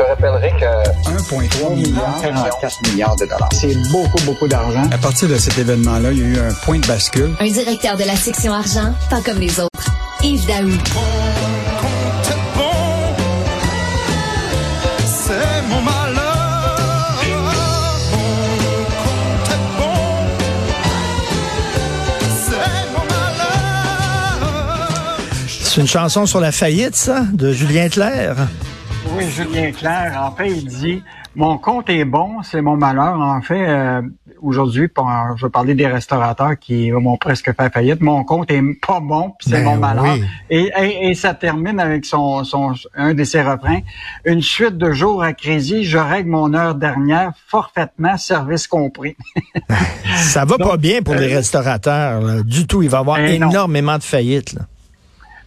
[0.00, 3.48] te rappellerai que 1,3 milliard, 44 milliards de dollars.
[3.52, 4.82] C'est beaucoup, beaucoup d'argent.
[4.90, 7.34] À partir de cet événement-là, il y a eu un point de bascule.
[7.38, 9.68] Un directeur de la section argent, pas comme les autres.
[10.22, 10.70] Yves Daou.
[25.62, 28.36] C'est une chanson sur la faillite, ça, de Julien Clerc.
[29.16, 30.16] Oui, Julien Clerc.
[30.20, 31.02] En fait, il dit
[31.34, 33.18] Mon compte est bon, c'est mon malheur.
[33.18, 34.02] En fait, euh,
[34.40, 34.88] aujourd'hui,
[35.36, 38.00] je vais parler des restaurateurs qui m'ont presque fait faillite.
[38.00, 40.04] Mon compte est pas bon, puis c'est Ben mon malheur.
[40.14, 40.24] oui.
[40.50, 43.80] Et, et, et ça termine avec son, son un de ses refrains.
[44.24, 49.16] Une suite de jours à crédit, je règle mon heure dernière, forfaitement, service compris.
[50.16, 52.82] Ça va pas bien pour les euh, restaurateurs, là, du tout.
[52.82, 53.24] Il va y avoir non.
[53.26, 54.52] énormément de faillites.
[54.52, 54.62] Là.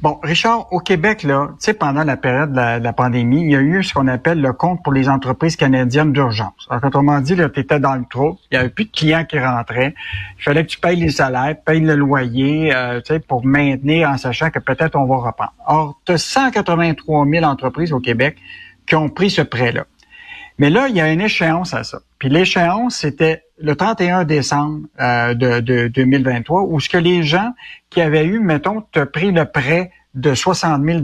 [0.00, 3.56] Bon, Richard, au Québec, là, tu sais, pendant la période de la, pandémie, il y
[3.56, 6.68] a eu ce qu'on appelle le compte pour les entreprises canadiennes d'urgence.
[6.70, 9.40] Alors, autrement dit, tu étais dans le trou, il y avait plus de clients qui
[9.40, 9.96] rentraient.
[10.38, 14.08] Il fallait que tu payes les salaires, payes le loyer, euh, tu sais, pour maintenir
[14.08, 15.52] en sachant que peut-être on va reprendre.
[15.66, 18.36] Or, tu as 183 000 entreprises au Québec
[18.86, 19.84] qui ont pris ce prêt-là.
[20.58, 22.00] Mais là, il y a une échéance à ça.
[22.18, 27.52] Puis l'échéance, c'était le 31 décembre euh, de, de 2023, où ce que les gens
[27.90, 31.00] qui avaient eu, mettons, te pris le prêt de 60 000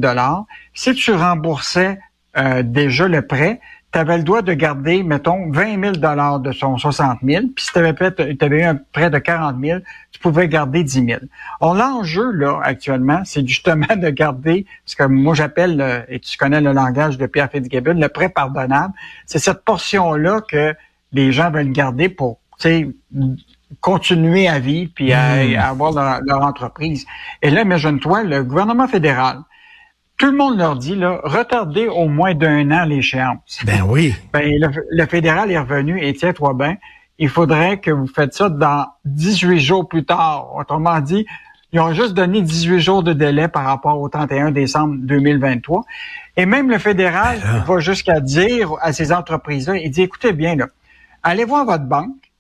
[0.73, 1.99] si tu remboursais
[2.37, 3.61] euh, déjà le prêt,
[3.95, 7.73] tu avais le droit de garder, mettons, 20 000 de son 60 000, puis si
[7.73, 9.79] tu avais, eu un prêt de 40 000,
[10.11, 11.21] tu pouvais garder 10 000.
[11.61, 16.37] Or, l'enjeu, là, actuellement, c'est justement de garder, ce que moi j'appelle, euh, et tu
[16.37, 18.93] connais le langage de Pierre Fitzgibbon, le prêt pardonnable.
[19.27, 20.75] C'est cette portion-là que
[21.13, 22.89] les gens veulent garder pour, tu sais,
[23.81, 27.07] continuer à vivre puis à, à avoir leur, leur entreprise.
[27.43, 29.39] Et là, imagine-toi, le gouvernement fédéral,
[30.19, 33.61] tout le monde leur dit, là, retardez au moins d'un an l'échéance.
[33.65, 34.15] Ben oui.
[34.33, 36.77] Ben, le, le fédéral est revenu et tiens-toi bien,
[37.19, 40.55] il faudrait que vous faites ça dans 18 jours plus tard.
[40.57, 41.27] Autrement dit,
[41.73, 45.83] ils ont juste donné 18 jours de délai par rapport au 31 décembre 2023.
[46.37, 50.55] Et même le fédéral Ben va jusqu'à dire à ces entreprises-là, il dit, écoutez bien,
[50.55, 50.69] là,
[51.23, 52.31] allez voir votre banque,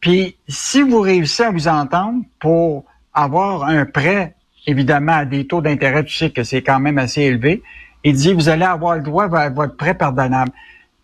[0.00, 5.60] puis si vous réussissez à vous entendre pour avoir un prêt, évidemment, à des taux
[5.60, 7.62] d'intérêt, tu sais que c'est quand même assez élevé,
[8.04, 10.52] il dit, vous allez avoir le droit à votre prêt pardonnable.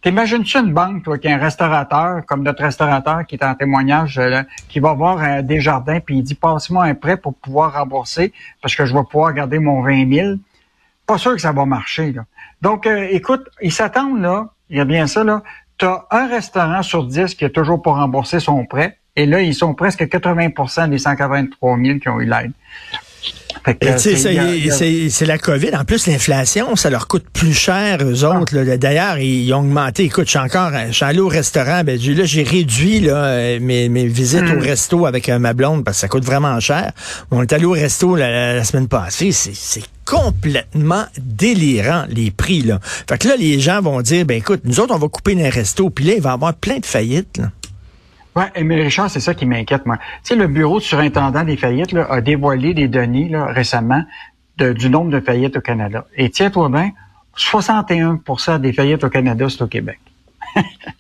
[0.02, 4.18] T'imagines-tu une banque, toi, qui est un restaurateur, comme notre restaurateur qui est en témoignage,
[4.18, 7.34] euh, là, qui va voir euh, des jardins, puis il dit, passe-moi un prêt pour
[7.34, 10.34] pouvoir rembourser, parce que je vais pouvoir garder mon 20 000.
[11.06, 12.24] Pas sûr que ça va marcher, là.
[12.62, 15.42] Donc, euh, écoute, ils s'attendent, là, il y a bien ça, là,
[15.78, 19.40] tu as un restaurant sur 10 qui a toujours pas remboursé son prêt, et là,
[19.40, 22.52] ils sont presque 80% des 183 000 qui ont eu l'aide.
[25.10, 25.70] C'est- la COVID.
[25.74, 28.54] En plus, l'inflation, ça leur coûte plus cher, eux autres.
[28.56, 28.76] là.
[28.76, 30.04] D'ailleurs, ils ont augmenté.
[30.04, 31.82] Écoute, je suis encore, je suis allé au restaurant.
[31.82, 34.58] Ben, j'ai- là, j'ai réduit là, mes, mes visites Hmm.
[34.58, 36.92] au resto avec euh, ma blonde parce que ça coûte vraiment cher.
[37.32, 39.32] On est allé au resto la, la- la semaine passée.
[39.32, 42.62] C'est c'est complètement délirant, les prix.
[42.62, 42.78] Là.
[43.08, 45.48] Fait que là, les gens vont dire, ben écoute, nous autres, on va couper les
[45.48, 45.90] restos.
[45.90, 47.38] Puis là, il va y avoir plein de faillites.
[47.38, 47.50] Là.
[48.36, 49.96] Ouais, mais Richard, c'est ça qui m'inquiète, moi.
[49.96, 54.02] Tu sais, le bureau de surintendant des faillites là, a dévoilé des données là, récemment
[54.58, 56.04] de- du nombre de faillites au Canada.
[56.16, 56.90] Et tiens-toi bien,
[57.36, 59.98] 61% des faillites au Canada, c'est au Québec.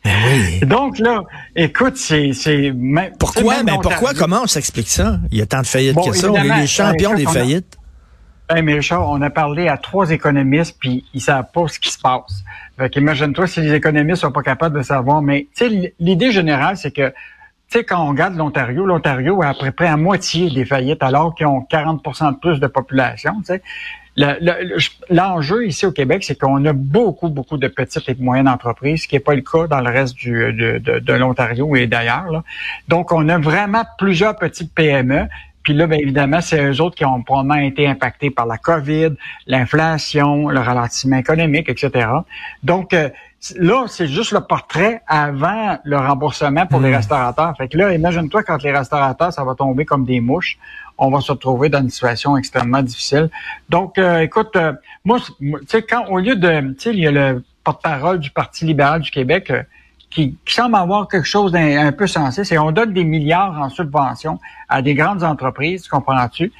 [0.04, 0.60] Ben oui.
[0.66, 1.22] Donc là,
[1.54, 2.32] écoute, c'est...
[2.32, 2.72] c'est
[3.18, 3.62] Pourquoi?
[3.62, 4.12] Ben pourquoi?
[4.14, 5.18] Comment on s'explique ça?
[5.30, 6.30] Il y a tant de faillites Bon, que ça.
[6.30, 7.75] On est les champions des faillites.
[8.48, 11.90] Hey, mais Richard, on a parlé à trois économistes, puis ils savent pas ce qui
[11.90, 12.44] se passe.
[12.78, 15.20] Fait qu'imagine-toi si les économistes sont pas capables de savoir.
[15.20, 19.48] Mais tu sais, l'idée générale, c'est que tu sais, quand on regarde l'Ontario, l'Ontario a
[19.48, 23.32] à peu près à moitié des faillites, alors qu'ils ont 40% de plus de population.
[23.40, 23.62] tu sais.
[24.18, 24.76] Le- le- le-
[25.10, 29.02] L'enjeu ici au Québec, c'est qu'on a beaucoup, beaucoup de petites et de moyennes entreprises,
[29.02, 31.88] ce qui n'est pas le cas dans le reste du, de, de- de l'Ontario et
[31.88, 32.44] d'ailleurs.
[32.86, 35.26] Donc, on a vraiment plusieurs petites PME.
[35.66, 39.16] Puis là, bien évidemment, c'est eux autres qui ont probablement été impactés par la COVID,
[39.48, 42.06] l'inflation, le ralentissement économique, etc.
[42.62, 43.08] Donc, euh,
[43.56, 47.52] là, c'est juste le portrait avant le remboursement pour les restaurateurs.
[47.56, 50.56] Fait que là, imagine-toi quand les restaurateurs, ça va tomber comme des mouches.
[50.98, 53.28] On va se retrouver dans une situation extrêmement difficile.
[53.68, 54.72] Donc, euh, écoute, euh,
[55.04, 58.30] moi, tu sais, quand au lieu de, tu sais, il y a le porte-parole du
[58.30, 59.64] Parti libéral du Québec euh,
[60.16, 63.60] qui, qui semble avoir quelque chose d'un un peu sensé, c'est on donne des milliards
[63.60, 66.52] en subvention à des grandes entreprises, tu comprends-tu,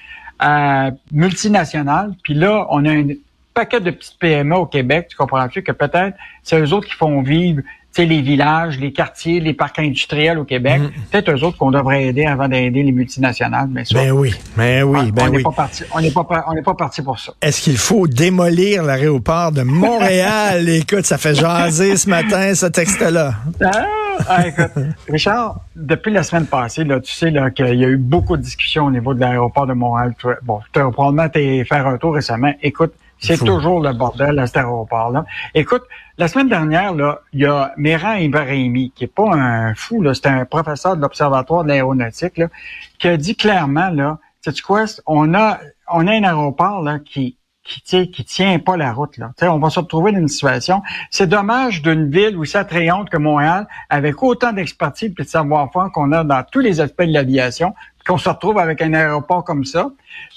[0.43, 2.13] euh, multinationales.
[2.23, 3.07] Puis là, on a un
[3.55, 7.23] paquet de petites PME au Québec, tu comprends-tu, que peut-être c'est eux autres qui font
[7.23, 7.63] vivre
[8.05, 10.81] les villages, les quartiers, les parcs industriels au Québec.
[10.81, 10.91] Mm.
[11.11, 13.99] Peut-être eux autres qu'on devrait aider avant d'aider les multinationales, bien sûr.
[13.99, 15.43] Ben oui, ben oui, ben on n'est oui.
[15.43, 17.33] pas parti, on n'est pas, on n'est pas parti pour ça.
[17.41, 20.69] Est-ce qu'il faut démolir l'aéroport de Montréal?
[20.69, 23.35] Écoute, ça fait jaser ce matin, ce texte-là.
[23.65, 23.87] Ah,
[24.29, 24.73] ah, écoute,
[25.09, 28.43] Richard, depuis la semaine passée, là, tu sais là, qu'il y a eu beaucoup de
[28.43, 30.15] discussions au niveau de l'aéroport de Montréal.
[30.43, 32.53] Bon, tu as probablement été faire un tour récemment.
[32.63, 35.25] Écoute, c'est toujours le bordel à cet aéroport-là.
[35.55, 35.83] Écoute,
[36.19, 40.15] la semaine dernière, là, il y a Méran Ibrahimi, qui est pas un fou, là,
[40.15, 42.49] c'est un professeur de l'Observatoire de l'aéronautique, là,
[42.99, 45.59] qui a dit clairement, là, sais-tu quoi, on a,
[45.91, 47.37] on a un aéroport, là, qui,
[47.67, 49.33] qui tient, qui tient pas la route, là.
[49.37, 50.83] Tu sais, on va se retrouver dans une situation.
[51.11, 56.13] C'est dommage d'une ville aussi attrayante que Montréal, avec autant d'expertise et de savoir-faire qu'on
[56.13, 57.75] a dans tous les aspects de l'aviation,
[58.07, 59.91] qu'on se retrouve avec un aéroport comme ça.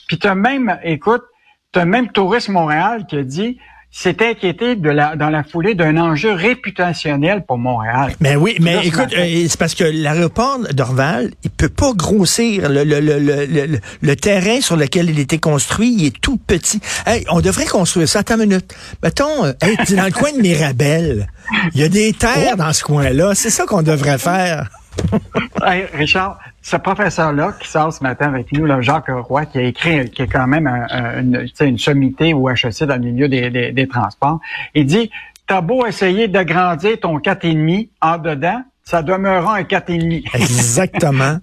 [0.07, 1.23] Puis t'as même, écoute,
[1.71, 3.57] t'as même Tourisme Montréal qui a dit
[3.91, 8.13] s'est inquiété de la, dans la foulée d'un enjeu réputationnel pour Montréal.
[8.19, 12.69] Mais oui, mais Là, écoute, euh, c'est parce que l'aéroport d'Orval, il peut pas grossir.
[12.69, 16.79] Le, le, le, le, terrain sur lequel il était construit, il est tout petit.
[17.07, 18.19] Hey, on devrait construire ça.
[18.19, 18.75] Attends une minute.
[19.01, 21.27] Mettons, euh, hey, dans le coin de Mirabel.
[21.73, 23.33] Il y a des terres dans ce coin-là.
[23.33, 24.69] C'est ça qu'on devrait faire.
[25.65, 29.61] Hey, Richard, ce professeur-là qui sort ce matin avec nous, là, Jacques Roy, qui a
[29.63, 33.49] écrit, qui est quand même un- un- une, sommité ou HEC dans le milieu des,
[33.49, 34.39] des, des transports,
[34.73, 35.09] il dit,
[35.47, 40.29] t'as beau essayer d'agrandir ton 4,5 en dedans, ça demeurera un 4,5.
[40.35, 41.37] Exactement.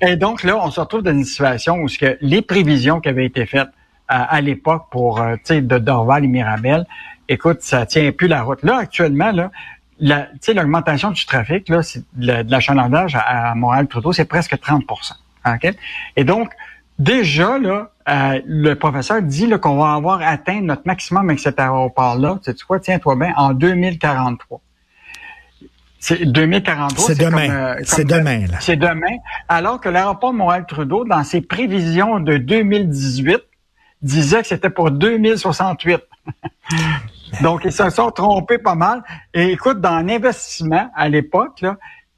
[0.00, 3.08] Et donc là, on se retrouve dans une situation où ce que les prévisions qui
[3.08, 3.68] avaient été faites
[4.08, 6.86] à, à l'époque pour euh, tu sais de Dorval et Mirabel,
[7.28, 8.62] écoute, ça tient plus la route.
[8.62, 9.50] Là, actuellement, là,
[10.00, 14.54] la, l'augmentation du trafic, là, c'est de, la- de l'achalandage à, à Montréal-Trudeau, c'est presque
[14.54, 14.82] 30%
[15.46, 15.74] OK?
[16.16, 16.50] Et donc,
[16.98, 21.58] déjà, là, euh, le professeur dit là, qu'on va avoir atteint notre maximum avec cet
[21.60, 22.38] aéroport-là.
[22.44, 22.80] Tu sais quoi?
[22.80, 24.60] Tiens-toi bien, en 2043.
[26.00, 27.06] C'est 2043.
[27.06, 27.46] C'est demain.
[27.46, 28.58] comme, euh, C'est comme- demain, là.
[28.60, 29.16] C'est demain.
[29.48, 33.38] Alors que l'aéroport Montréal-Trudeau, dans ses prévisions de 2018,
[34.02, 36.00] disait que c'était pour 2068.
[37.42, 39.02] Donc, ils se sont trompés pas mal.
[39.34, 41.76] Et écoute, dans l'investissement, à l'époque, là,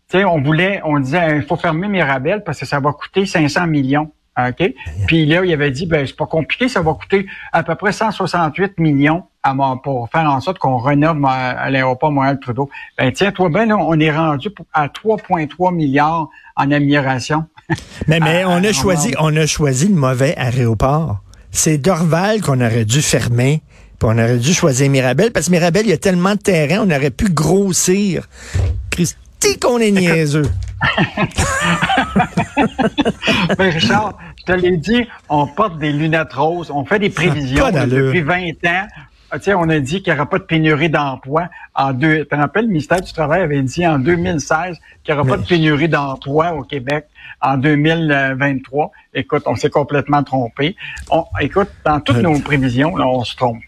[0.08, 3.26] tu sais, on voulait, on disait, il faut fermer Mirabel parce que ça va coûter
[3.26, 4.10] 500 millions.
[4.48, 4.74] OK?
[5.06, 7.92] Puis là, il avait dit, ben, c'est pas compliqué, ça va coûter à peu près
[7.92, 12.70] 168 millions à, pour faire en sorte qu'on rénove à l'aéroport Montréal-Trudeau.
[12.98, 17.44] Ben, tiens-toi bien, là, on est rendu à 3,3 milliards en amélioration.
[18.08, 21.20] Mais, mais on a choisi, on a choisi le mauvais aéroport.
[21.52, 23.62] C'est Dorval qu'on aurait dû fermer.
[24.00, 26.78] Puis on aurait dû choisir Mirabel, parce que Mirabel, il y a tellement de terrain,
[26.80, 28.26] on aurait pu grossir.
[28.88, 30.50] Christy qu'on est niaiseux.
[33.58, 37.66] Ben, Richard, je te l'ai dit, on porte des lunettes roses, on fait des prévisions
[37.66, 38.06] là, d'allure.
[38.06, 38.86] depuis 20 ans.
[39.30, 42.20] Ah, sais, on a dit qu'il n'y aura pas de pénurie d'emploi en deux.
[42.20, 45.36] Tu te rappelles, le ministère du Travail avait dit en 2016 qu'il n'y aura pas
[45.36, 47.06] de pénurie d'emploi au Québec
[47.40, 48.90] en 2023.
[49.14, 50.76] Écoute, on s'est complètement trompé.
[51.10, 53.62] On, écoute, dans toutes nos prévisions, là, on se trompe.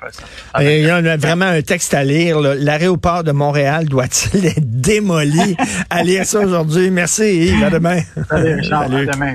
[0.61, 2.41] Et Il y a vraiment un texte à lire.
[2.41, 5.56] L'aéroport de Montréal doit-il être démoli?
[5.91, 6.91] à lire ça aujourd'hui.
[6.91, 7.64] Merci Yves.
[7.64, 8.00] À demain.
[8.29, 8.82] Salut, Richard.
[8.85, 9.09] Salut.
[9.09, 9.31] À demain.